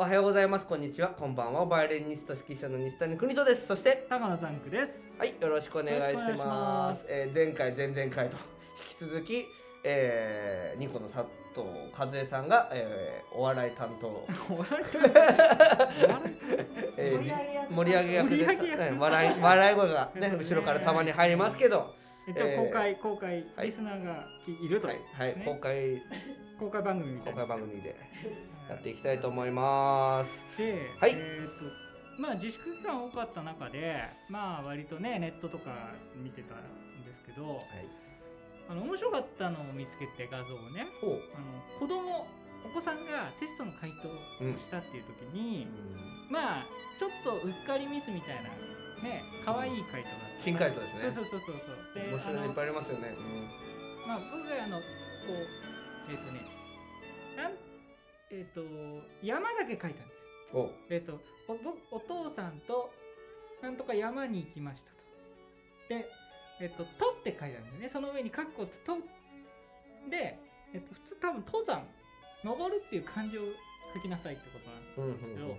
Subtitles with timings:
[0.00, 0.64] おはようございます。
[0.64, 1.08] こんにちは。
[1.08, 1.66] こんばんは。
[1.66, 3.66] バイオリニスト指揮者の西谷邦人です。
[3.66, 5.12] そして高野ザンクです。
[5.18, 5.34] はい。
[5.38, 7.02] よろしくお願いしよろしくお願いしまます。
[7.02, 8.38] すえー前回前々回と
[8.98, 9.46] 引き続き、
[9.84, 14.06] えー、ニコの佐藤和恵さんが、えー、お笑い担当。
[14.48, 15.08] お笑いお
[16.08, 16.36] 笑い
[16.96, 18.80] えーじ盛り盛り上げ役で盛り上げ役。
[18.80, 20.36] はい笑い笑い声がね ね。
[20.38, 21.94] 後ろからたまに入りますけど。
[22.26, 23.66] 一応公開、公開はい。
[23.66, 25.36] リスナーがいると、はい、はい。
[25.36, 26.02] ね公開
[26.60, 27.46] 公開番組みた公いな。
[27.46, 27.96] 開番組で
[28.68, 30.30] やっていきたいと思います。
[30.58, 31.12] で、はい。
[31.12, 36.60] えっ、とまあ自粛期間多かった中でまあ割とねネットとか見てたん
[37.08, 37.64] ですけどはい。
[38.68, 41.20] あの面白かったのを見つけて画像をねほう。
[41.34, 42.28] あの子供
[42.62, 45.66] お子さんがテストの回答をしたっていう時に、
[46.28, 46.66] まあ
[46.98, 48.52] ちょっとうっかりミスみたいな
[49.00, 50.44] ね可愛い回答があった。
[50.44, 51.00] 珍回答ですね。
[51.08, 53.16] そうそうそうそうそ面白いのいっぱいありますよね、
[54.06, 54.84] まあ、僕があのこ
[55.32, 55.70] う
[56.10, 56.40] えっ、とね
[57.36, 57.52] なん
[58.30, 58.62] えっ、と
[59.22, 59.94] 山だけ書いたんで
[60.50, 60.70] すよ。
[60.90, 62.92] えっ、とお僕お父さんと
[63.62, 64.96] なんとか山に行きましたと。
[65.88, 66.08] で、
[66.60, 67.88] えっ、と「と」って書いてあるんですよね。
[67.88, 68.96] その上に「カッコつと」
[70.10, 70.38] で、
[70.72, 71.86] えっと普通多分登山
[72.44, 73.42] 登るっていう漢字を
[73.94, 75.58] 書きなさいってことなんですうんうんうん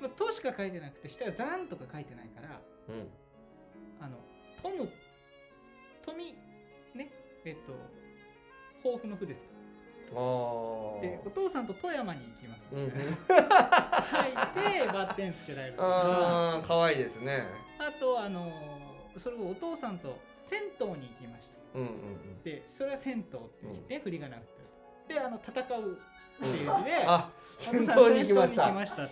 [0.00, 3.10] まあ、としか書いてなくて下はざんとか書いてないからうん
[4.00, 4.16] あの
[4.62, 4.88] トム
[6.02, 6.24] 富
[6.94, 7.12] ね
[7.44, 7.74] えっ、と
[8.82, 9.49] 抱負の負ですよあ
[10.10, 12.86] でお父さんと富山に行きますうんうん。
[12.86, 13.52] みたいな、
[14.10, 15.88] 書いてバッテンつけられるとか。
[15.88, 17.44] ああ可愛いですね。
[17.78, 18.50] あとあの
[19.16, 21.78] それをお父さんと銭湯に行きました。
[21.78, 22.42] うんうんうん。
[22.42, 23.28] でそれは銭湯って
[23.62, 25.14] 言って、振りがなくて。
[25.14, 25.98] であの戦う
[26.40, 28.66] ページで、あお父さん戦闘に行きました。
[28.66, 29.08] 銭湯に行きましたっ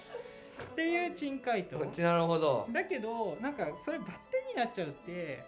[0.74, 2.02] ていう珍回答。
[2.02, 2.66] なるほど。
[2.72, 4.14] だけどなんかそれバッテ
[4.46, 5.44] ンになっちゃうって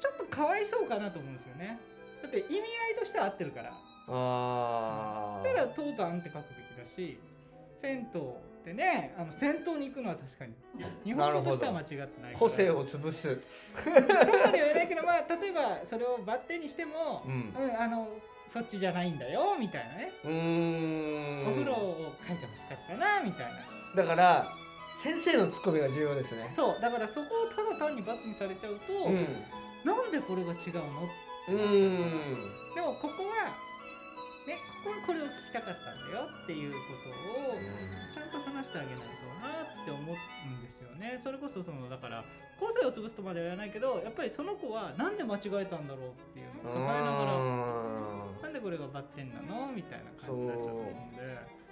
[0.00, 1.78] ちょっとかわいそうかなと思うんですよね。
[2.22, 2.64] だって意味合い
[2.98, 3.72] としては合ってるから
[4.08, 7.18] あだから登山って書くべきだし
[7.80, 8.24] 銭湯っ
[8.64, 10.52] てねあの銭湯に行くのは確かに。
[11.04, 13.36] 日本語としては間違ってない個性を潰す。
[13.36, 17.54] とまでは言えないけどまあ例えばそれをバッテンにしても、うん。
[17.58, 18.08] うん、あの
[18.46, 21.48] そっちじゃないんだよみたいなね、うーん。
[21.48, 24.02] お風呂を書いてほしかったなみたいな。
[24.02, 24.46] だから
[25.02, 26.52] 先生のツッコミが重要ですね。
[26.54, 26.80] そう。
[26.80, 29.26] だからそこをただ単に罰にされちゃうと、うん。
[29.84, 31.08] なんでこれが違うの？
[31.48, 32.63] うーん
[34.46, 37.56] ねここはこれを聞きたかったんだよっていうことを
[38.12, 41.20] ちゃんと話してあげないとなって思うんですよね。
[41.22, 42.24] それこそそのだから
[42.60, 49.72] 個性を潰すとまでは言わないけどやっぱりその子はなんで間違えたんだろうっていうのを抱えながらうなんでこれがバッテンなの？
[49.72, 51.64] みたいな感じになっちゃうと思うんで。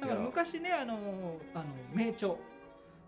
[0.00, 2.34] だから昔ねあのあの名著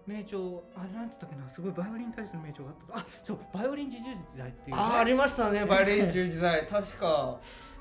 [0.08, 0.38] 名著
[0.74, 3.04] あれなんつったっけなすごいバイオリンに対する名著があった。
[3.04, 7.38] あそうバイオリン自重時代っていう、ね、あーありましたねバイオリン十時代確か、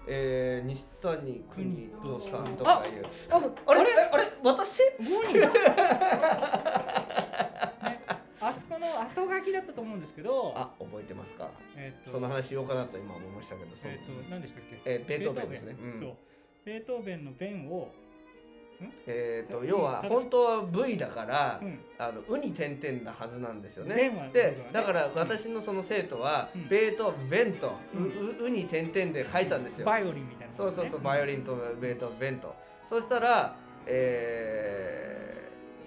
[0.07, 3.05] えー、西谷邦人さんとかいう。
[3.31, 3.79] ああれ？
[3.81, 3.91] あれ？
[4.11, 4.23] あれ？
[4.43, 5.49] 私？5人、ね、
[8.41, 10.53] あそこの後書きだったと思うんですけど。
[10.55, 11.49] あ覚えてますか？
[11.75, 12.11] えっ、と。
[12.11, 13.91] その話しようかなと今思いましたけどそう。
[13.91, 14.81] えっ、と何でしたっけ？
[14.85, 15.75] えーベートーベンですね。
[15.81, 15.99] うん。
[15.99, 16.15] そう。
[16.65, 17.89] ベートーベンの弁を、
[19.05, 19.67] えー、とうん。
[19.67, 24.31] 要は本当は V だから、うん、あのウに点々なはずなんですよね。
[24.33, 26.67] でだから私のその生徒は、うん。
[26.67, 28.05] ベートベンと、ううん
[28.37, 29.85] ううに点々で書いたんですよ。
[29.85, 32.55] バイオリンみたいな、そうそうそうバイオリンとベートベンと。
[32.87, 33.55] そしたら、
[33.85, 35.27] えー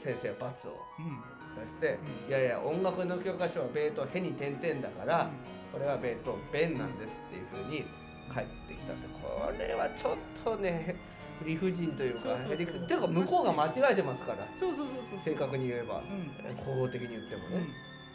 [0.00, 1.20] 先生は罰をン、
[1.60, 2.30] 出して、うん。
[2.30, 5.30] いやいや音楽の教科書はベートヘに点々だから、
[5.72, 7.84] これはベートベンなんですっていうふうに
[8.32, 10.96] 返ってきたってこれはちょっとね
[11.44, 12.56] 理不尽というかそうそうそう。
[12.58, 14.46] 理屈っていうか向こうが間違えてますから。
[14.58, 16.00] そうそうそうそう正確に言えば。
[16.00, 16.56] うん。
[16.56, 17.54] 公的に言ってもうん。
[17.54, 17.66] ね、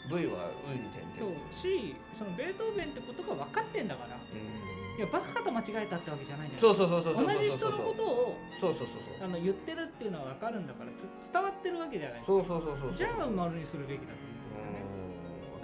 [0.09, 1.29] V はウに点そう。
[1.29, 4.15] 々しそのベートーベンってことが分かってんだから。
[4.15, 9.25] いやバカと間違えたってわけじゃないじゃんそうそうそうそうそう同じ人のことをそうそうそうそう。
[9.25, 12.31] あの言ってるっていうのは分かるんだからつ伝わってるわけじゃないですか。
[12.31, 14.15] そうそうそうそうじゃあ丸にするべきだ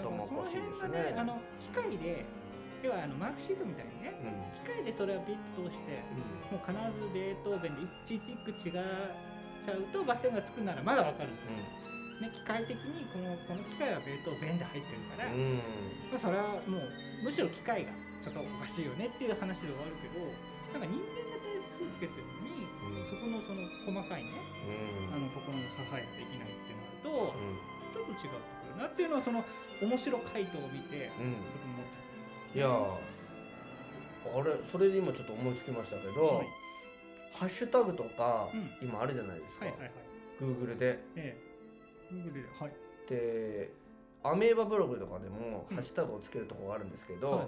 [0.03, 0.27] と思うん。
[0.27, 2.25] だよねだからその辺がねねあの機械で
[2.81, 4.65] 要はあのマークシートみたいにねうん。
[4.65, 6.01] 機械でそれをピッと通して
[6.49, 8.81] もう必ずベートーベンで一軸違っ
[9.61, 11.57] ちゃうとバッテンがつくならまだ分かるんですよ、
[12.25, 15.61] ね、機械的にこのこの機械はベートーベンで入ってるから、うん。
[16.09, 16.89] まあ、それはもう
[17.25, 20.25] むしろ機械がちょっとおかしいよねっていう話ではあるけど
[20.73, 23.09] なんか人間が点数つけてるのに、うん。
[23.09, 24.33] そこのその細かいね
[24.65, 25.17] うん。
[25.17, 27.57] あのところの支えができないってなると、うん。
[27.93, 29.43] ちょっと違うところだなっていうのはその
[29.81, 31.37] 面白回答を見てうん。
[31.41, 32.10] ちょっと思っちゃ
[32.53, 32.71] いやー
[34.37, 36.47] あれそれで今ちょっと思いつきましたけど、はい。
[37.33, 38.87] ハッシュタグとか、うん。
[38.87, 39.91] 今あるじゃないですか、うはいはいはい。
[40.41, 40.99] Google で。
[41.15, 42.13] ええ。
[42.13, 42.71] Google ではい。
[43.09, 43.71] で
[44.23, 45.75] アメーバブログとかでもうん。
[45.75, 47.47] ハッシュタグをつけるところがあるんですけど、はいはい。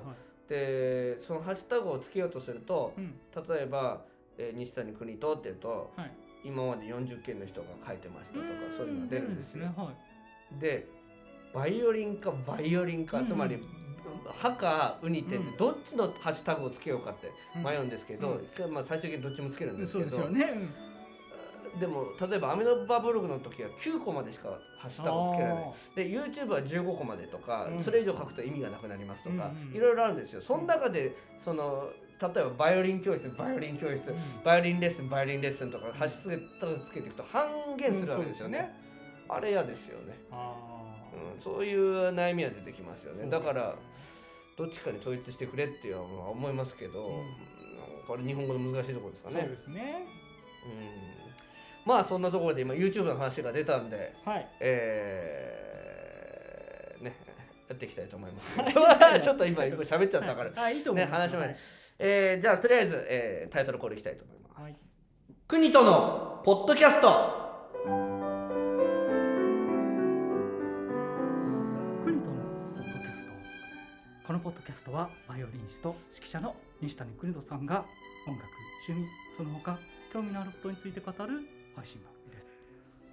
[0.49, 3.15] でそのハッシュタグをつけようとするとうん。
[3.35, 4.01] 例えば、
[4.37, 6.11] えー西谷邦人って言うとはい。
[6.43, 9.67] 今まで40件の人が書いてましたとかそういうのが出るんですよ。
[9.67, 9.73] ね。
[9.77, 9.91] は
[10.57, 10.59] い。
[10.59, 10.87] で
[11.53, 13.29] バイオリンかバイオリンか、うんうん。
[13.29, 13.63] つまり
[14.37, 15.57] 歯かウニテってうん。
[15.57, 17.31] どっちのハッシュタグをつけようかって
[17.63, 20.93] 迷うんですけど、うまあ、最終的にどっちもつけるんですけどね。
[21.79, 25.73] でも例えばアメノバブログの時は9個までしかハッシュタグをつけられない。
[25.95, 27.83] で YouTube は15個までとか、うん。
[27.83, 30.41] それ以上書くと意味がなくなりますとか、いろいろあるんですよ。
[30.41, 31.89] その中でその
[32.21, 34.17] 例えばバイオリン教室バイオリン教室、うん。
[34.43, 38.71] バイオリンレッスンバイオリンレッスンとかハッシュタグつけていくと半減するわけですよね,、
[39.27, 40.82] あれ嫌ですよね、あ
[41.35, 43.29] うん、そういう悩みは出てきますよね。
[43.29, 43.75] だから
[44.57, 47.23] どっちかに統一してくれっていうのは思いますけど、うん。
[48.07, 50.05] これ日本語の難しいところですあ、そうかねですね。
[50.65, 51.13] うん。
[51.85, 54.47] まあそんなところで今 YouTube の話が出たんではい。
[54.59, 57.15] えーね
[57.67, 59.21] やっていきたいと思いますはい。
[59.23, 60.59] ちょっと今喋っちゃったから、はい。
[60.59, 61.11] あ、いいと思います。
[61.11, 61.57] ね話しまはい。
[61.99, 64.75] えーじゃあとりあえず、えータイトルコールいきたいと思います、はい。
[65.47, 67.42] 国とのポッドキャスト
[74.25, 77.83] このポッドキャストはバイオリニスト指揮者の西谷邦人さんが
[78.25, 78.47] 音楽
[78.87, 79.77] 趣味その他
[80.13, 81.43] 興味のあることについて語る
[81.75, 82.55] 配信番組です。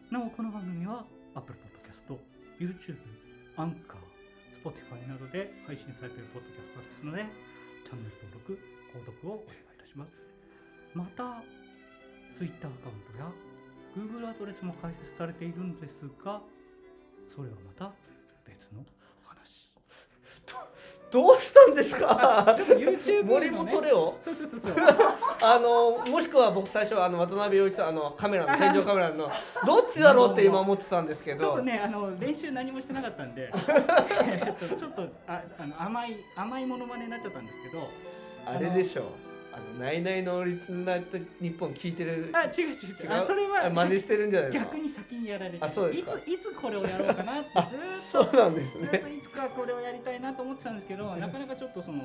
[0.07, 1.03] なおこの番組は
[1.35, 2.15] Apple Podcast、
[2.63, 2.95] YouTube、
[3.59, 3.99] Anchor、
[4.63, 7.27] Spotify などで配信されているポッドキャストですので
[7.83, 8.55] チャンネル登録、
[8.95, 10.15] 購読をお願いいたします。
[10.95, 11.43] また
[12.39, 13.27] Twitter アカウントや
[13.99, 16.39] Google アドレスも開設されているんですが
[17.35, 17.91] それはまた
[18.47, 18.87] 別の
[21.11, 23.51] どうしたんですか？YouTube のね。
[23.51, 24.17] 森本レオ？
[24.23, 24.87] そうそうそうそう。
[25.43, 29.31] あのもしくは僕最初あの渡辺陽一さんあのカメラの 戦場カメラの
[29.67, 33.51] どっちだろうって今思ってたんですけちょっどとねあの練習何もしてなかったんで。
[34.25, 37.89] えっとちょっとああの甘い甘いモノマネになっちゃったんですけど。
[38.47, 39.05] あれでしょ
[39.53, 41.05] あのナイナイのオリジナル
[41.41, 43.13] 日本聞いてるあ違う違う違う。
[43.13, 46.19] あそれはあ真似してるんじゃない逆に先にやられてあそうですか。
[46.19, 52.05] いついつこれをやろうかなってずーっとそうなんですずっねといつかこれをやりたいなと思ってたんですけどなかなかちょっとその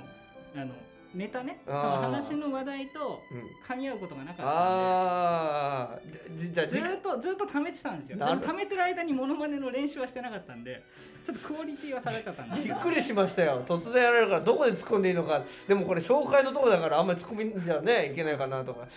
[0.55, 0.73] あの
[1.15, 1.61] ネタね。
[1.65, 3.39] その話の話題とうん。
[3.65, 4.51] 噛み合うことがなかったんで。
[4.51, 5.99] ああ
[6.35, 8.17] じじゃあずっとずーっと貯めてたんですよ。
[8.17, 10.83] でも貯めてる間にモノマネの練習はしてなかったんで、
[11.25, 12.57] ちょっとクオリティは下がっちゃったんで。
[12.57, 13.63] す びっくりしましたよ。
[13.65, 15.43] 突然やられるからどこで突っ込んでいいのか。
[15.67, 18.87] でもこれ紹介のとこだからあんまり突っ込みじゃねいけないかなとか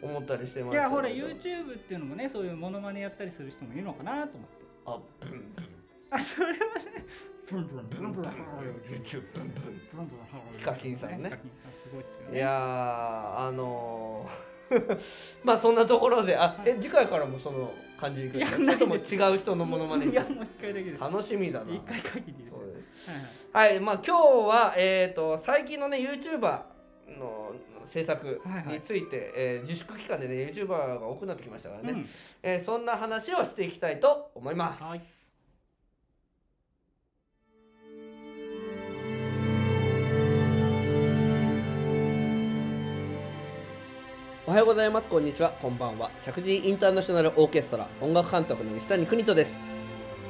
[0.00, 0.74] 思ったりしてます。
[0.74, 4.64] いやほら YouTube っていうのもねそういうモノマネやったりする人もいるのかなと思って。
[4.86, 5.73] あブンブン
[6.14, 7.04] あそれはね。
[7.50, 8.12] ブンブンブンブン。
[8.12, 8.24] ブンブン
[9.02, 9.82] YouTube ブンブン。
[9.94, 10.10] ブン
[10.58, 11.16] ヒカキンさんね。
[11.16, 12.36] ヒカキンさんすごいっすよね。
[12.38, 14.54] いやーあのー
[15.44, 17.70] まあそんなところであえ次回からもその
[18.00, 18.78] 感じでいくんですか？
[18.78, 21.00] とも違う人のモノマネいやもう一回だけです。
[21.02, 21.74] 楽しみだな。
[21.74, 22.54] 一回限りです
[23.10, 23.72] はいはい。
[23.72, 26.62] はいまあ今日はえっ、と最近のね YouTuber
[27.18, 27.52] の
[27.84, 28.74] 制作はいはい。
[28.76, 32.08] について、えー自粛期間でね YouTuber が多くなってきましたからね、うん。
[32.42, 34.82] えーそんな話をしていきたいと思います。
[34.82, 35.00] はい。
[44.54, 45.08] はようございます。
[45.08, 45.50] こんにちは。
[45.50, 46.12] こんばんは。
[46.16, 47.88] 石神井インターナショナルオーケストラ。
[48.00, 49.60] 音楽監督の西谷邦人です。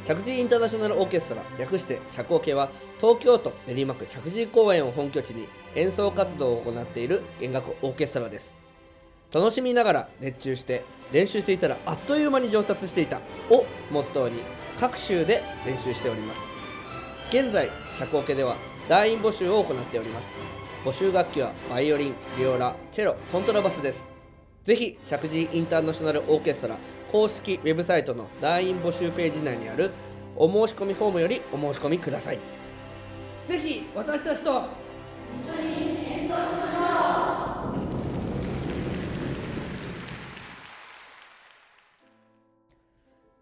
[0.02, 8.56] 石神井インターナショナルオーケストラ略して社交系は東京都練馬区石神井公園を本拠地に演奏活動を行っている弦楽オーケストラです。
[9.30, 14.42] 楽しみながら熱中して練習していたらあっという間に上達していたをモットーに
[14.80, 16.40] 各州で練習しております。
[17.28, 18.56] 現在社交系では
[18.88, 20.32] 団員募集を行っております。
[20.82, 24.13] 募集楽器はバイオリン、ビオラ、チェロ、コントラバスです。
[24.64, 26.78] ぜひ石神井インターナショナルオーケストラ
[27.12, 29.90] 公式ウェブサイトの団員募集ページ内にある
[30.36, 32.38] お申し込みフォームよりお申し込みください。
[33.46, 34.52] ぜひ私たちと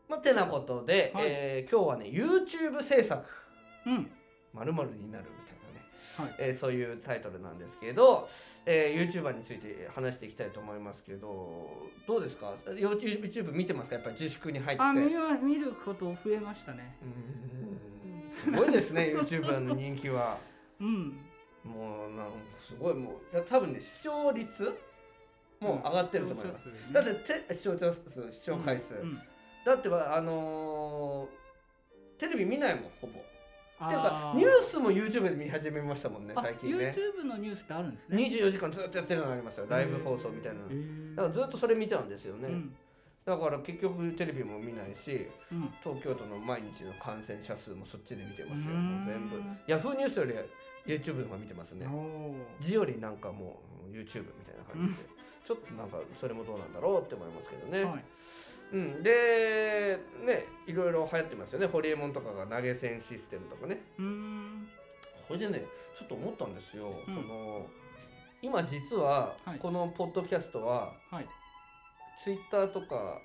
[0.08, 1.24] まあ、てなことで、はい。
[1.26, 3.24] えー今日はね YouTube 制作
[3.86, 4.10] うん。
[4.52, 5.51] まるになるみたい
[6.18, 6.34] はい。
[6.38, 8.28] えーそういうタイトルなんですけど、
[8.66, 11.68] えー、YouTuber について話していきたいと思いますけど
[12.06, 13.96] どうですか？YouTube 見てますか？
[13.96, 14.82] やっぱり自粛に入って。
[14.82, 16.96] あ見ま見ること増えましたね。
[18.32, 20.38] すごいですね YouTuber の人気は。
[20.80, 21.18] うん。
[21.64, 24.76] もうなんかすごいもう多分ね視聴率
[25.60, 27.14] もう上がってると思います、すだって
[27.46, 29.20] て視聴者数視聴回数、うん。
[29.64, 33.12] だってはあのーテレビ見ないもんほぼ
[33.86, 36.94] っていうかあニュースも YouTube で見始めましたもんねあ最近ね。
[36.96, 38.16] YouTube のニュースってあるんですね。
[38.22, 40.60] 24時間ずっとやってるのありますよライブ放送みたいな
[41.16, 42.74] だからずっとそれ見ちゃうんですよね、うん。
[43.24, 45.74] だから結局テレビも見ないしうん。
[45.82, 48.74] 東京都の毎日の感染者数もそっちで見てますよ。
[48.74, 49.42] もう全部。
[49.66, 50.34] ヤフーニュースより
[50.86, 51.86] YouTube の方が見てますね。
[52.60, 55.08] 字よりなんかもう YouTube みたいな感じで、
[55.44, 58.04] ちょっとなんかそれもどうなんだろうって思いますけどね、はい
[58.72, 61.66] うん、でねいろいろ流行ってますよね。
[61.66, 63.80] ホリエモンとかが投げ銭システムとかね。
[65.28, 65.64] これでね
[65.98, 67.14] ちょっと思ったんですよ、うん。
[67.14, 67.66] その
[68.40, 69.58] 今実ははい。
[69.58, 71.26] このポッドキャストははい。
[72.24, 73.20] Twitter とか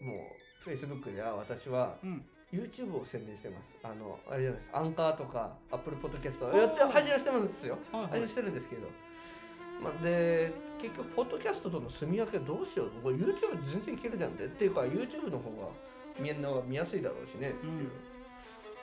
[0.00, 0.30] も
[0.66, 2.24] う Facebook では私はうん。
[2.52, 3.64] YouTube を宣伝してます。
[3.82, 4.76] あのあれじゃないです。
[4.76, 6.56] アンカーとか Apple Podcast あー。
[6.56, 7.78] やって配信はしてますよ。
[7.90, 8.86] 配信してるんですけど、
[9.84, 12.90] まあ、で結局ポッドキャストとの住み分けどうしよう？
[13.02, 14.46] これ YouTube で全然いけるじゃんって。
[14.46, 15.68] っていうか YouTube の方が
[16.18, 17.90] みんなが見やすいだろうしね、っていう。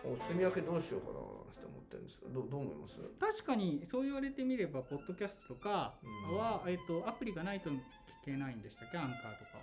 [0.02, 2.98] もう住み分けどうしようかなって思ってるんですけどどうどう思います？
[3.22, 5.94] 確かにそう言われてみればポッドキャストとか
[6.34, 7.78] は、えっとアプリがないと聞
[8.26, 8.98] けないんでしたっけ？
[8.98, 9.62] アンカーとか、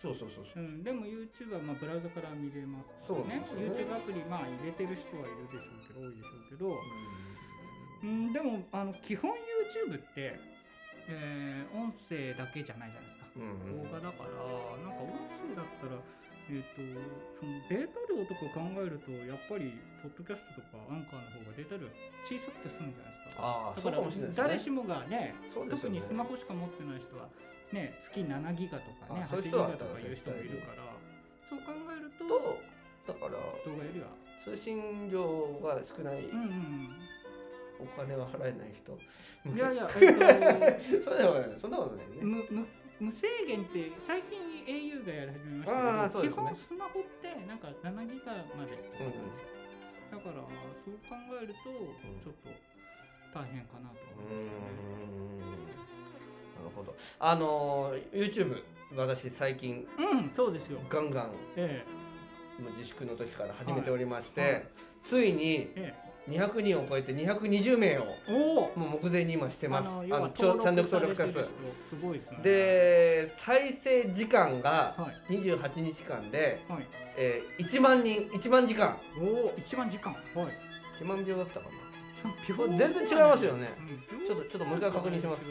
[0.00, 0.62] そうそうそうそう。
[0.62, 3.46] うん、でも YouTube はまあブラウザから見れますからねね。
[3.50, 6.78] YouTube アプリまあ入れてる人はいるでしょうけど多いでしょうけど、
[8.04, 9.34] うん、でもあの基本
[9.90, 10.38] YouTube って、
[11.10, 13.26] えー音声だけじゃないじゃないですか。
[13.36, 14.30] うんうん動画だから
[14.82, 15.98] なんか音声だったら
[16.50, 16.82] えっ、と
[17.38, 19.70] そのデータ量とか考えるとやっぱり
[20.02, 21.86] ポッドキャストとかアンカーの方がデータ量
[22.26, 23.42] 小さくて済むんじゃないですか。
[23.42, 24.48] ああそうだからかもしれないですね。
[24.50, 25.34] 誰しもがねね。
[25.54, 27.30] 特にスマホしか持ってない人は
[27.70, 30.90] ね月7ギガとかね8あそういうギガとかいう人もいるから
[31.46, 32.58] そう考えるとと
[33.06, 34.08] だから動画よりは。
[34.42, 35.20] 通信量
[35.62, 36.88] が少ないうんうん
[37.82, 41.60] お金が払えない人、うんいやいや えっ、そんなことない。
[41.60, 42.14] そんなことないね。
[42.20, 42.66] と無無
[43.00, 46.28] 無制限って最近 au がやり始めましたけど、ね。
[46.30, 49.10] 基本スマホってなんか7ギガまでとかなんですよ、
[50.12, 52.50] だからそう考えるとちょっと
[53.32, 55.80] 大変かなとう思いますよね。
[56.58, 56.94] なるほど。
[57.18, 58.62] あのー YouTube
[58.96, 60.80] 私最近うんそうですよ。
[60.90, 61.84] ガンガンえ
[62.60, 64.66] もう自粛の時から始めておりまして、はいはい。
[65.04, 68.04] ついにええ200人を超えて220名を
[68.76, 69.88] もう目前に今してます。
[69.88, 71.48] ああのチャンネル登録者数す。
[72.00, 72.38] ごいですね。
[72.42, 75.34] で再生時間がはい。
[75.34, 76.86] 28日間で、はい。
[77.16, 78.96] えー1万人1万時間。
[79.18, 80.12] おお一番時間。
[80.12, 80.24] はい。
[81.00, 82.76] 1万秒だったかな。
[82.76, 83.70] 全然違いますよね。
[84.10, 84.26] うん。
[84.26, 85.44] ちょっとちょっともう一回確認します。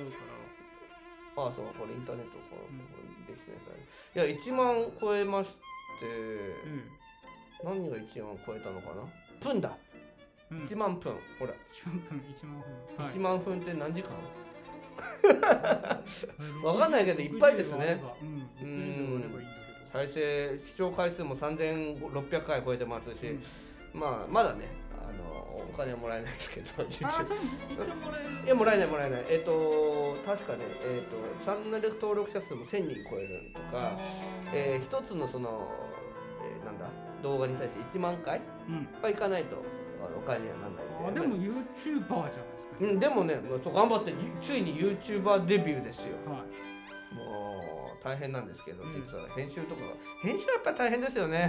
[1.36, 2.84] ああそうこれインターネットこうんれ
[3.34, 3.52] できて
[4.20, 5.50] ないいや1万超えまし
[6.00, 6.06] て、
[7.66, 7.82] うん。
[7.82, 9.04] 何が1万超えたのかな。
[9.40, 9.78] 分だ
[10.52, 10.58] うん。
[10.64, 12.64] 1万分ほら、1万分1万
[12.98, 13.06] 分。
[13.06, 13.14] はい。
[13.16, 14.10] 1万分って何時間？
[16.64, 18.02] わわかんないけどいっぱいですね。
[18.22, 18.50] うん。
[18.62, 18.80] うん
[19.16, 19.50] 60あればいいんだ
[19.88, 19.94] けど。
[19.94, 23.28] 再生視聴回数も3600回超えてますし、
[23.94, 24.00] うん。
[24.00, 25.24] まあまだねあの
[25.72, 27.28] お金はもらえないですけどあー YouTube そう
[27.86, 28.30] 一応もらえる。
[28.46, 29.26] いやもらえないもらえない。
[29.30, 33.98] えっ、と確かねえっ、とチャンネル登録者数も1000人超えるとか、
[34.54, 35.68] えー一つのその、
[36.44, 36.88] えーなんだ？
[37.24, 38.88] 動画に対して1万回うん。
[39.02, 39.58] はいかないと
[40.30, 42.76] あのお金にはなんないんであでも YouTuber じゃないですか。
[42.82, 46.16] うん、でもねもうそう頑張ってじついに YouTuber デビューですよ。
[46.26, 47.16] はい。
[47.16, 48.94] もう大変なんですけど、うん。
[48.94, 49.88] 実は編集とかが。
[50.22, 51.48] 編集はやっぱり大変ですようね、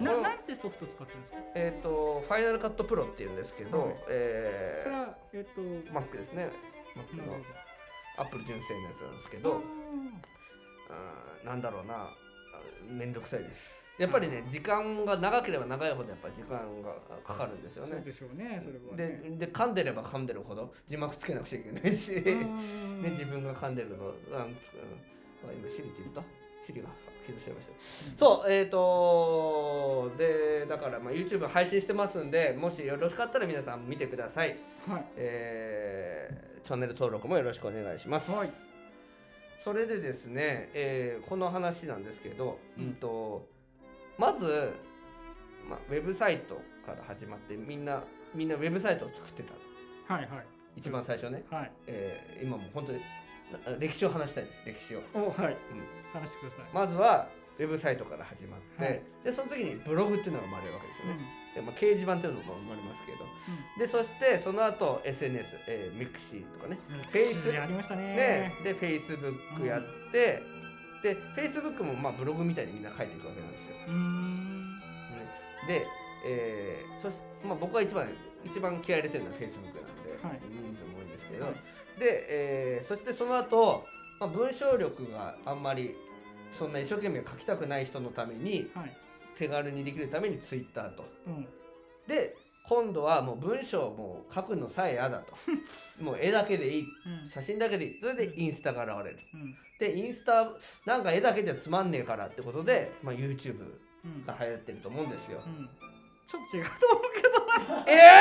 [0.00, 1.38] なのなんてソフト使ってるんですか？
[1.54, 3.96] えっ、とファイナルカットプロっていうんですけど、はい。
[4.08, 6.50] えそれはえっとー、Mac ですね。
[6.96, 7.48] Mac のなるほ
[8.18, 8.24] ど。
[8.24, 9.62] Apple 純正のやつなんですけあど
[10.90, 11.94] あーなんだろうな。
[11.94, 12.10] あ
[12.90, 16.94] めんどくさいですやっぱりね時間が長ければ長いほどやっぱり時間が
[17.26, 17.92] かかるんですよね。
[17.94, 19.36] そうでしょうねそれはでね。
[19.38, 24.68] で噛んでれば噛んでるほど字幕つけなくちゃいけないし、うんで自分が噛んでるのあのつ
[25.48, 26.22] あ今シリって言った？
[26.64, 26.88] シリが
[27.24, 27.74] 起動しちゃいました、う
[28.14, 28.16] ん。
[28.18, 34.56] そうえっ、とでだからまあ YouTube 配信してますんでもしよろしかったら皆さん見てください、
[34.88, 35.04] はい。
[35.16, 38.50] えーチャンネル登録もよろしくお願いします、はい。
[39.62, 42.84] それでですね、えーこの話なんですけど、うん。
[42.84, 43.46] うんと
[44.18, 44.72] まず、
[45.68, 46.56] まあ、ウェブサイト
[46.86, 48.02] から始まってみんな
[48.34, 49.52] みんなウェブサイトを作ってた
[50.14, 50.46] はいはい。
[50.76, 51.72] 一番最初ね、はい。
[51.86, 53.00] えー今も本当に
[53.52, 54.60] な歴史を話したいです。
[54.66, 55.00] 歴史を。
[55.14, 55.52] おはい。
[55.52, 56.20] うん。
[56.20, 56.64] 話してください。
[56.72, 59.02] まずはウェブサイトから始まって、はい。
[59.24, 61.18] でその時にブログっていうのが生まれるわけですようん。
[61.18, 63.24] ね、でまあ、掲示板っていうのも生まれますけど。
[63.78, 66.78] でそしてその後 SNS、えー、ミクシーとかね。
[66.90, 67.02] うん。
[67.02, 68.02] フェイスやりましたね。
[68.02, 68.54] ね。
[68.62, 69.82] で Facebook やっ
[70.12, 70.42] て、
[71.02, 73.76] で Facebook もまあブログみたいにみんな書いていくわけなんですよ、
[75.68, 75.86] で、
[76.26, 78.08] えーそしまあ、僕は一番
[78.44, 80.40] 一番気合い入れてるのは Facebook なんで、はい。
[80.50, 81.54] 人数も多いんですけど、はい。
[81.98, 83.84] で、えーそしてその後、
[84.20, 85.94] まあ文章力があんまり
[86.52, 88.96] そんな一生懸命書きたくない人のためにはい。
[89.36, 91.04] 手軽にできるために Twitter と。
[91.26, 91.46] うん。
[92.06, 92.36] で
[92.68, 95.34] 今度はもう文章をもう書くのさえ嫌だと。
[96.02, 96.82] もう絵だけでいい。
[96.82, 97.30] うん。
[97.30, 98.00] 写真だけでいい。
[98.00, 99.18] それでインスタが現れる。
[99.34, 99.56] うん。
[99.78, 100.52] でインスタ
[100.84, 104.24] なんか絵だけじゃつまんねえからってことで、まあ、YouTube うん。
[104.26, 105.40] が流行ってると思うんですよ。
[105.46, 105.68] うん。
[106.26, 107.28] ちょっと違うと思うけど
[107.86, 108.20] え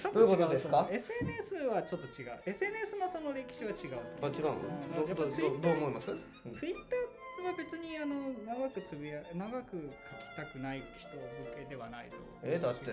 [0.00, 2.40] ちょっどういうことですか？SNS はちょっと違う。
[2.46, 3.98] SNS のその歴史は違う。
[4.22, 4.50] あ違うの？
[4.52, 5.06] うん。
[5.06, 6.52] どどどう思います、うん。
[6.52, 9.90] ツイッターは別にあの長くつぶや長く
[10.36, 11.22] 書きたくない人向
[11.58, 12.90] けではないとえだって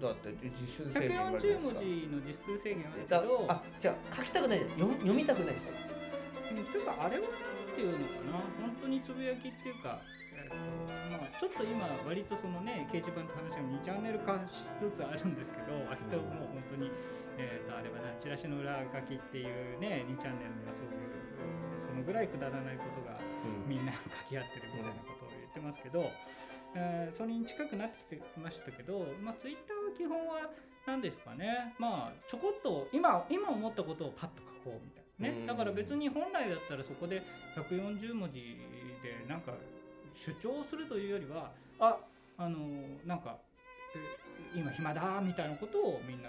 [0.00, 5.70] だって実習制限言われてる140文字の実数制限あるけだどあじゃあ書きたくない読読みたくない人
[6.54, 8.32] うんというかあれはなんていうのかな。
[8.58, 10.00] 本当につぶやきっていうか、
[10.50, 16.90] えっとまあ、ちょっと今割とそのね掲示板って話が2チャンネル化しつつあるんですけど割ともう本当に、
[17.38, 21.08] えっとあれはなチラシの裏書きっていうね2チャンネルにはそういう
[21.88, 23.68] そのぐらいくだらないことがうん。
[23.68, 26.10] みんな書き合ってるみたいなことを言ってますけど、
[26.74, 30.50] えーそれに近くなってきてましたけど、まあ、ツイッターは基本は
[30.86, 31.74] 何ですかね？
[31.78, 35.40] まあちょこっと今今思ったことをパッと書こうみたいなうん。
[35.40, 37.22] ねだから別に本来だったらそこで
[37.56, 38.58] 140文字
[39.02, 39.52] でなんか
[40.14, 41.98] 主張するというよりはあ
[42.36, 42.58] あの
[43.04, 43.38] なんか
[43.94, 46.28] え今暇だみたいなことをみんな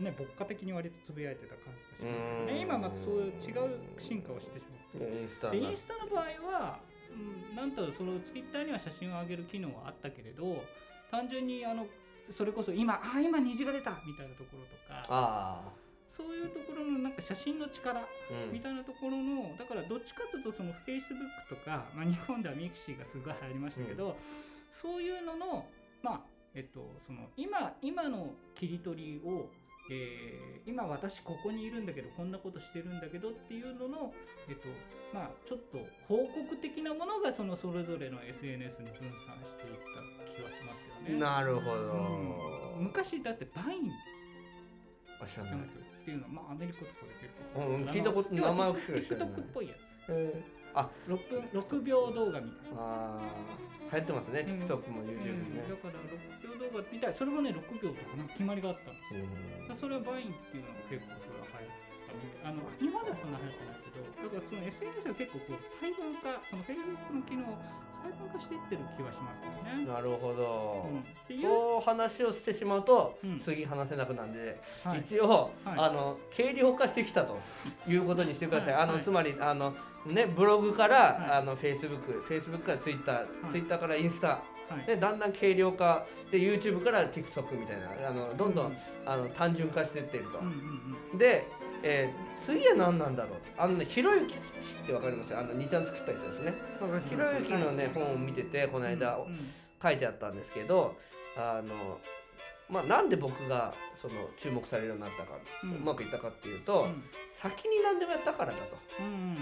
[0.00, 2.46] ね牧歌的に割とつぶやいてた感じがしますけどうん。
[2.46, 5.22] ね今またそういう違う進化をしてしまって。
[5.22, 6.78] インスタでインスタの場合は、
[7.10, 10.64] うん、なんとそのツイッターには写真を上げる機能はあったけれど
[11.10, 11.86] 単純にあの
[12.30, 15.60] それこそ今あ今虹が出たみたいなところとかあ
[16.08, 16.71] そういうところ
[17.22, 18.06] 写真の力
[18.52, 24.16] みたいなところのだからどっちかというとその Facebook とか、まあ、日本ではミクシーがすごい流行りましたけど、
[24.70, 25.66] そういうのの
[26.02, 26.20] まあ
[26.54, 29.48] えっとその今今の切り取りを
[29.90, 34.12] えー今私ここにいるんだけどこんなことしてるんだけどっていうのの、
[34.48, 34.68] えっと
[35.12, 39.78] まあ、ちょっと報告的なものがそのそれぞれの SNS に分散していっ
[40.26, 41.20] た気がしますけどね。
[41.20, 42.84] なるほど、うん。
[42.84, 43.90] 昔だってバイン
[45.20, 47.62] あ知らない知ってますっていうのは、まあ、アメリカとかで結構。
[47.62, 49.78] うんうん聞いたこと名前を聞く TikTok っぽいやつ。
[50.10, 52.80] えーあ 6, 6秒動画みたいな。
[52.80, 54.62] あー流行ってますね、うん。
[54.64, 55.62] TikTok も YouTube もね。
[55.62, 59.20] うんだ、から6秒動画みたいそれもね6秒とかなんか決まりがあったんですよ。
[59.20, 59.68] うん。
[59.68, 67.58] だからそれはバインっていうのが結構それは流行ったみたいあの日本ではそんな流行ってないけどだからその SNS は結構こう細分化その Facebook の機能を
[68.02, 69.86] 細分化していってる気はしますけどね。
[69.86, 73.38] なるほど、うん、そう話をしてしまうと、うん。
[73.38, 75.00] 次話せなくなんで、はい。
[75.00, 75.78] 一応、はい。
[75.78, 77.38] あの軽量化してきたと
[77.86, 78.74] いうことにしてください。
[78.74, 78.94] あの、はい。
[78.94, 79.74] はいつまりあの
[80.06, 81.38] ねブログから、はい。
[81.38, 83.52] あの Facebook、Facebook から Twitter、い。
[83.52, 84.86] Twitter からインスタはい。
[84.86, 88.76] でだんだん軽量化で YouTube から TikTok みたいなあのどんどん、うん。
[89.06, 90.38] あの単純化していってると。
[90.38, 90.52] うんうん
[91.12, 91.18] うん。
[91.18, 91.46] で、
[91.82, 93.38] えー次は何なんだろう？
[93.56, 94.38] あのねひろゆき氏
[94.82, 95.32] ってわかります？
[95.32, 96.54] よあの2ちゃん作った人ですね。
[97.08, 99.28] ひろゆきのね、本を見ててこの間、うんうん。
[99.82, 100.96] 書いてあったんですけど
[101.36, 101.98] あの
[102.70, 107.02] まあなんで僕がその注目されるようになったか、ううんまくいったかっていうと、うん。
[107.32, 108.76] 先に何でもやったからだと。
[109.00, 109.36] うんうん。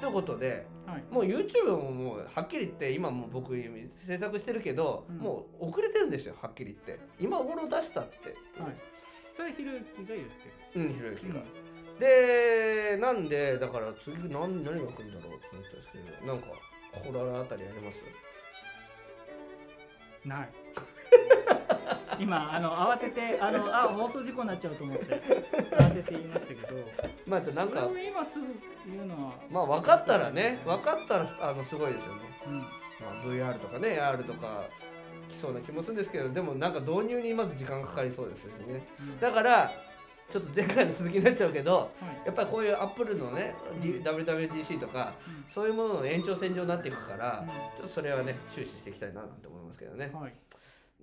[0.00, 1.04] ということではい。
[1.10, 3.54] もう YouTube ももうはっきり言って今もう僕
[3.96, 5.16] 制作してるけど、うん。
[5.16, 7.04] もう遅れてるんですよはっきり言って。
[7.18, 8.76] 今頃出したってはい
[9.38, 10.82] それはひろゆきが言ってる。
[10.82, 11.34] うんひろゆきが。
[11.34, 11.44] うん
[11.98, 16.46] でなんでだから次何何が来るんだろうって思ったんですけどなんか
[16.94, 17.98] 心当たりあります？
[20.28, 20.48] ない。
[22.22, 26.76] 今あの慌ててあのあ放送事故になっちゃうと思って慌てて言いましたけど、
[27.26, 28.46] まあなんか今すぐ
[28.86, 32.20] 言うのはまあ分かったらね分かったらあのすごいですよね。
[32.46, 32.66] うんま
[33.10, 34.64] あ、VR とかね AR とか
[35.28, 38.82] 来そうな気もするんですけどでもなんか導入にまず時間がかかりそうですよね。
[39.00, 39.20] うん。
[39.20, 39.72] だから
[40.30, 41.88] ちょっと前回の続きになっちゃうけどは
[42.24, 42.26] い。
[42.26, 43.90] やっぱりこういうアップルのね、うん。
[43.90, 45.14] WWDC とか
[45.50, 47.48] うそういうものの延長線上になっていくから、ん。
[47.48, 50.10] ちょっとそれはね終始していきたいななんて思いますけどね。
[50.12, 50.34] うんはい。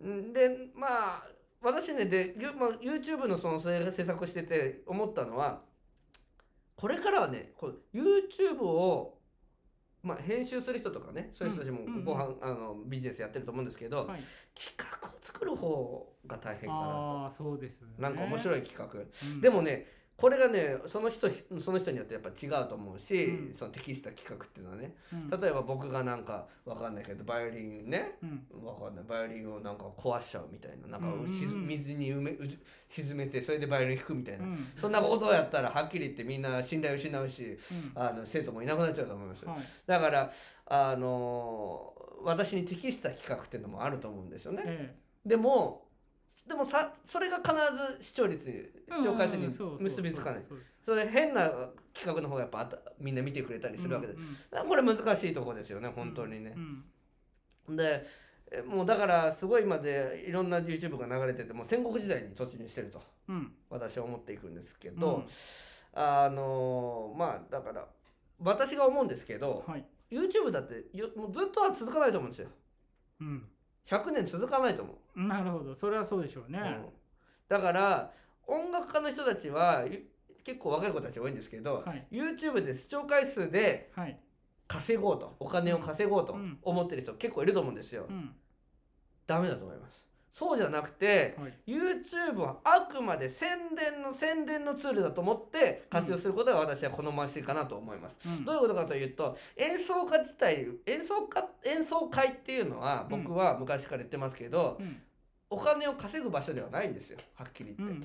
[0.07, 0.33] ん。
[0.33, 1.23] でまあ
[1.61, 5.61] 私ねで、ゆまあ、YouTube のその制作してて思ったのは
[6.75, 9.17] これからはねこう YouTube を
[10.05, 12.05] まあ、編集する人とかねそういう人たちもうんうんうん。
[12.05, 14.19] ご飯、あのビジネスやってると思うんですけど、はい。
[14.53, 16.85] 企画を作る方が大変かなと。
[16.85, 17.95] ああそうですよね。
[17.97, 19.41] なんか面白い企画、うん。
[19.41, 19.87] でもね
[20.17, 23.55] これがねその人その人によってやっぱ違うと思うし、うん。
[23.55, 24.95] その適した企画っていうのはね。
[25.11, 25.41] うん。
[25.41, 28.17] 例えば僕がなんかわかんないけどバイオリンね。
[28.23, 28.65] うん。
[28.65, 29.05] わかんない。
[29.05, 30.97] バイオリンをなんか壊しちゃうみたいな。
[30.97, 32.37] なんか水に埋め
[32.87, 34.67] 沈めてそれでバイオリン弾くみたいな、うん。
[34.77, 37.57] そんなことをやったらはっきり言ってみんな信頼を失うし
[37.95, 38.01] うん。
[38.01, 39.57] あの生徒もいなくなっちゃうと思います、はい。
[39.85, 40.31] だから
[40.67, 44.95] あの私に適した企画っていうのもあると思うんですよね、え。
[45.25, 45.84] でも
[46.47, 47.49] でもさそれが必
[47.99, 49.47] ず視聴率にえ視聴回数に
[49.79, 50.43] 結びつかない。
[50.85, 51.49] それ変な
[51.93, 54.23] 企画の方がやっぱあたみんな見てくれたりするわけで、うんう
[54.65, 56.55] んこれ難しいところですよね本当にね。
[57.67, 58.05] う、んで
[58.51, 63.01] えもうだからすごい今でいろんな YouTube が流れててもう戦国時代に突入してると。
[63.27, 63.51] うん。
[63.69, 65.25] 私は思っていくんですけど、うん。
[65.93, 67.87] あのまあだから
[68.39, 69.85] 私が思うんですけど、はい。
[70.11, 72.49] YouTube だってよもうずっとは続かないと思うんですよ。
[73.21, 73.49] うん
[73.87, 75.75] 100年続かないと思う、なるほど。
[75.75, 76.59] それはそうでしょうね。
[76.59, 76.85] うん。
[77.47, 78.11] だから
[78.47, 80.05] 音楽家の人たちはゆ
[80.43, 82.07] 結構若い子たち多いんですけど、はい。
[82.11, 84.19] YouTube で視聴回数ではい。
[84.67, 86.57] 稼ごうとお金を稼ごうとうん。
[86.63, 88.35] 思ってる人結構いると思うんですよ、うん。
[89.27, 90.04] ダメだと思います
[90.35, 91.53] そうじゃなくてはい。
[91.65, 98.43] YouTube はあくまで宣伝の宣伝のツールだと思って活用することが私は好ましいかなと思います、うん。
[98.43, 105.01] どういうことかというと演奏家自体演奏家演奏会っていうのは僕は昔から言ってますけど、うん。
[105.49, 107.19] お金を稼ぐ場所ではないんですよ。
[107.35, 107.95] はっきり言って、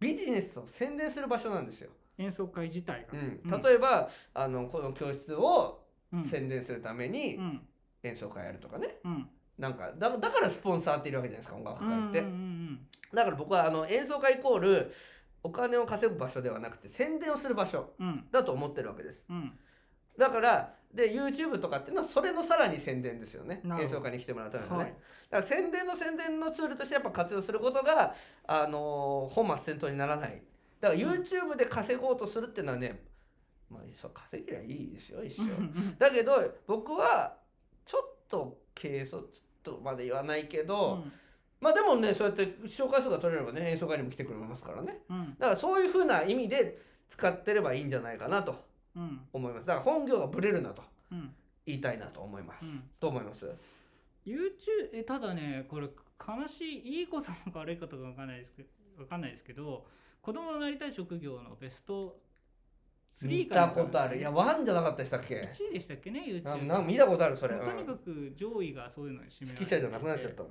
[0.00, 6.24] ビジネスを宣伝する場所なんですよ、演奏会自体が、うん、例えば、あのこの教室をうん。
[6.24, 7.60] 宣伝するためにうん。
[8.02, 8.96] 演奏会やるとかね。
[9.04, 12.54] うんなんかだだからスポンサーっているわけじゃないですか音楽会って、うんうん
[13.14, 14.92] だから僕はあの演奏会イコール
[15.44, 18.06] お金を稼ぐ場所ではなくて宣伝をする場所うん。
[18.08, 19.24] うんだと思ってるわけです。
[19.28, 19.52] うん。
[20.18, 23.62] だからで YouTube とかっていうのはそれのさらに宣伝ですよね。
[23.80, 24.94] 演奏会に来てもらうためのね、はい。
[25.30, 28.14] だから宣伝の宣伝のツールとしてやっぱ活用することが、
[28.46, 30.42] あのー本末転倒にならない。
[30.80, 33.02] だから YouTube で稼ごうとするっていうのはね
[33.70, 35.98] まあそう稼げりゃいいですよ一生。
[35.98, 37.36] だけど僕は
[37.84, 39.16] ちょっと軽率
[39.64, 41.04] とまで言わないけど、
[41.60, 44.98] まあでもねそうやって紹介数が取れればね演奏会にも来てくれますからね。
[45.08, 45.16] うん。
[45.16, 48.54] うんだからそういうふうな意味で使ってればいいんじゃないかなと
[48.94, 49.20] うん。
[49.32, 49.66] 思います。
[49.66, 51.34] だから本業がブレるなとうん。
[51.66, 52.82] 言いたいなと思います、うん。
[53.00, 53.50] どう思います
[54.26, 55.88] ？YouTube えただねこれ
[56.20, 59.86] 悲しいいいことなのか悪いことか分かんないですけど分かんないですけど
[60.20, 62.16] 子供のなりたい職業のベスト
[63.22, 64.18] 見3かたことある。
[64.18, 67.98] いやワンじゃなかったでしたっけ？1位でしたっけね YouTube なな見たことあるそれ、とにかうん。
[67.98, 70.42] く上位がそういうのに占められて指揮者じゃなくなっちゃった。
[70.42, 70.48] の、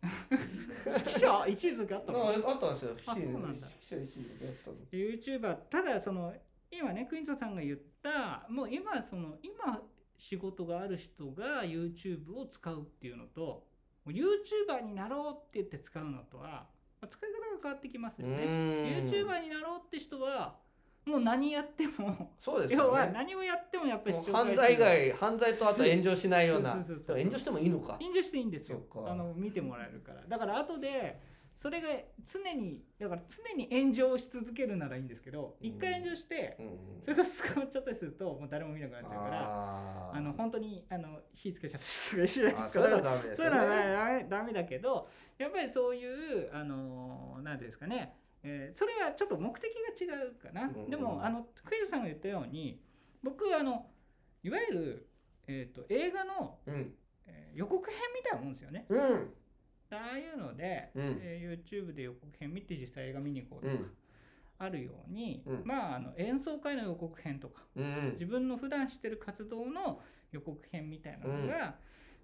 [0.86, 2.96] 指揮者？1位の時あったうん、のああったんですよ。
[3.06, 3.68] あそうなんだ。
[3.68, 4.76] 指揮者一位でやったの。
[4.90, 6.34] YouTuber ただその
[6.70, 9.82] 今ねクイントさんが言ったもう今その今
[10.16, 13.66] 仕事がある人が YouTube を使うっていうのと
[14.06, 16.66] YouTuber になろうって言って使うのとは、
[17.00, 18.36] まあ使い方が変わってきますよね。
[19.04, 20.58] YouTuber になろうって人は
[21.08, 26.72] もう何やっても、そうです要は何をやってもやっぱり犯罪以外犯罪とあと炎上しないような。
[27.08, 27.98] 炎上してもいいのか。
[28.00, 28.82] 炎上していいんですよ。
[29.06, 30.22] あの見てもらえるから。
[30.28, 31.18] だから後で
[31.58, 31.88] それが
[32.24, 36.56] 常にだから常に炎上し続けるならいいんですけど一回炎上して
[37.02, 50.90] それが捕まっちゃったりするともう誰も見なくなっちゃうからあの本当にあの火つけちゃったりするじゃないですかそういうのはねダメだけどやっぱりそういうあのなんていうんですかね、えーそれはちょっと目的が違うかな、うん。
[50.90, 52.80] でもあのクイズさんが言ったように
[53.22, 53.86] 僕あの
[54.42, 55.08] いわゆる、
[55.46, 56.94] えー、と映画の、うん。
[57.26, 58.86] えー予告編みたいなもんですよね。
[58.88, 59.34] うん。
[59.90, 61.18] ああいうので、うん。
[61.20, 63.90] えー YouTube で予告編見て実際映画見に行こうとかうん。
[64.58, 65.62] あるように、うん。
[65.64, 68.10] まああの演奏会の予告編とかうん。
[68.12, 71.76] 自分の普段してる活動の予告編みたいなのが、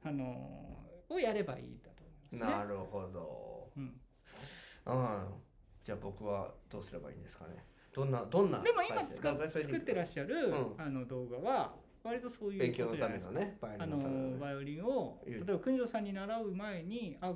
[0.05, 2.59] あのをやればいいだと思いますね。
[2.59, 3.71] なるほど。
[3.77, 4.01] うん、
[4.87, 5.45] うん
[5.85, 7.65] じゃあ僕はどうすればいいんですかね。
[7.93, 10.75] どんなどんなでも今使作ってらっしゃる、うん。
[10.79, 12.97] あの動画は割とそういう勉強の。
[12.97, 14.31] ためのねバイオあリンのね。
[14.33, 17.35] のバイオリンを例えば国戸さんに習う前にあ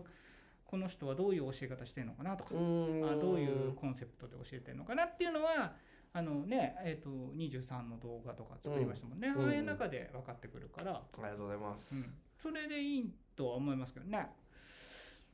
[0.65, 5.75] この人はどういう教え方してるのかなとか、あどういうコンセプトで教えてるのかなっていうのは
[6.13, 9.47] あのねえー、と23の動画とか作りましたもんね、うん。
[9.47, 11.95] ああいう中で分かってくるから、ありがとうございます。
[11.95, 14.27] うん、それでいいとは思いますけどね。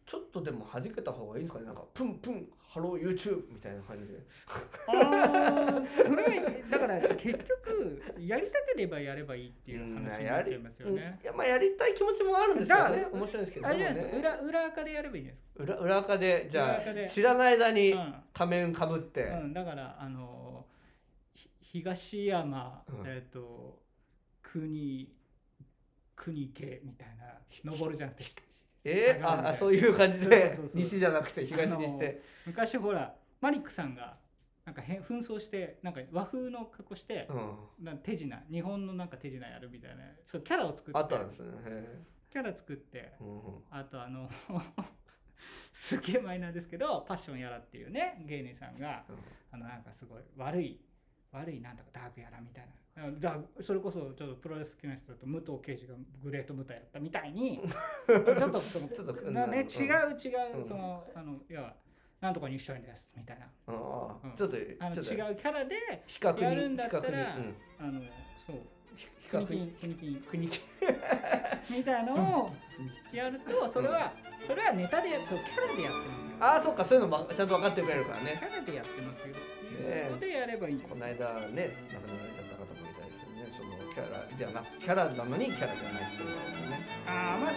[0.06, 1.66] ちょっとでも弾けた方がいいんですかね。
[1.66, 4.18] なんかプンプンハロー YouTube みたいな感じで。
[4.88, 11.20] ああそれだから結局やりたければやればいいっていう話になっちゃいますようんね。
[11.22, 13.06] いやまあやりたい気持ちもあるんですけどね。
[13.12, 14.38] 面白いんですけどあれじゃないですか、でもね。
[14.40, 18.22] 裏裏垢でやればいいんじゃないです裏裏垢でじゃあ知らない間にか。
[18.32, 20.66] 仮面かぶって、うん、うん、だからあの
[21.32, 23.06] ひ東山、うん。
[23.06, 23.78] えっ、と
[24.42, 25.14] 国
[26.16, 28.24] 国家みたいな登るじゃなくて
[28.84, 29.20] え？
[29.22, 30.58] ー、ああそういう感じで？
[30.74, 34.16] 西じゃなくて東にして、昔ほらマリックさんが
[34.64, 40.98] なんか変紛争してなんか和風の格好して、うん、なんか手品日本のなんか手品やるみたいなそうキャラを作って。
[40.98, 41.48] あったんですね。
[41.66, 43.62] へキャラ作ってーうん。
[43.70, 44.28] あとあの
[45.72, 49.16] すげえマイナーですけどパッションやらっていうね芸人さんがうん。
[49.52, 50.80] あのなんかすごい悪い
[51.32, 52.72] 悪いなんだかダークやらみたいな
[53.20, 57.60] だそれこそちょっとプロレス好きな人だと武藤敬司がグレートムタやったみたいに
[58.06, 60.68] ちょっとそのちょっと違う違う、うん。
[60.68, 61.74] そのあのいや
[62.20, 63.46] なんとかにしたいんですみたいな。
[63.66, 63.72] う
[64.28, 64.36] ん。
[64.36, 67.54] ちょっとあの違うキャラで比較にやるんだったらうん。
[67.80, 68.00] あの
[68.46, 68.60] そう
[68.96, 70.50] 比較国に金国金国
[71.70, 72.50] みたいのを
[73.12, 74.12] やるとそれは、
[74.46, 76.36] それはネタでやそうキャラでやってますよ。
[76.40, 78.38] ああそっかそういうのもちゃんと分かってくれるからね。
[78.38, 79.34] キャラでやってますよ。
[79.74, 82.53] っていうのでやればいいんですこの間ね亡くなられちゃった
[83.44, 86.80] ねそのキャラじゃなキャラなのにキャラじゃないっていうのはね。
[87.06, 87.52] ああまあ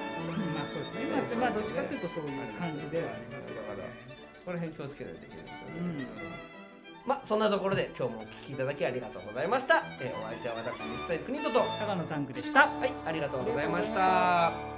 [0.54, 1.08] まあそうですね。
[1.40, 3.00] まあ、まあ、どっちかっていうとそういう感じで。
[3.00, 6.08] はありますけどねその辺気をつけないといけないですよね、うん。
[7.06, 12.64] まあそんなところで今日もお聞きいただきありがとうございました、えーお相手は私西谷邦人とは高野サンクでした。
[12.64, 12.68] い
[13.06, 14.77] ありがとうございました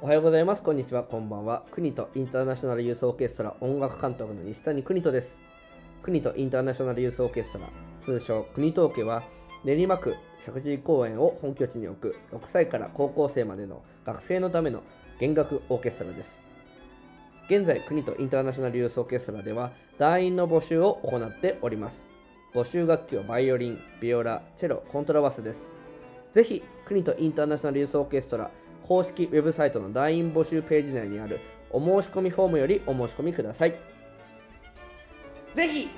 [0.00, 0.62] おはようございます。
[0.62, 1.02] こんにちは。
[1.02, 1.64] こんばんは。
[1.72, 5.40] 国とインターナショナルユースオーケストラ音楽監督の西谷邦人です。
[6.02, 7.68] 国とインターナショナルユースオーケストラ
[8.00, 9.24] 通称国東家は
[9.64, 14.84] 練馬区石神井公園を本拠地に置く6歳から高校生までの学生のための
[15.18, 16.40] 弦楽オーケストラです。
[17.50, 22.06] 現在国とインターナショナルユースオーケストラでは団員の募集を行っております。
[22.54, 25.68] 募集楽器はバイオリンビオラチェロコントラバスです。
[26.30, 28.48] ぜひ国とインターナショナルユースオーケストラ
[28.86, 33.74] 公式ウェブサイトの LINE 募集ページ内にあるお申し込みフォームよりお申し込みください。
[35.54, 35.88] ぜひ！